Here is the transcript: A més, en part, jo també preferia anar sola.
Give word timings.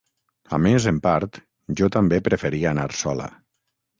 A 0.55 0.57
més, 0.65 0.87
en 0.91 1.01
part, 1.03 1.37
jo 1.81 1.91
també 1.97 2.21
preferia 2.29 2.71
anar 2.73 2.89
sola. 3.05 3.31